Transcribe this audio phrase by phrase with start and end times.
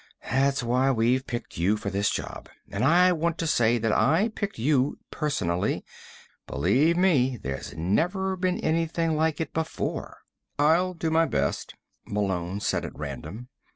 [0.31, 2.49] That's why you've been picked for this job.
[2.71, 5.85] And I want to say that I picked you personally.
[6.47, 10.17] Believe me, there's never been anything like it before."
[10.57, 11.75] "I'll do my best,"
[12.07, 13.49] Malone said at random.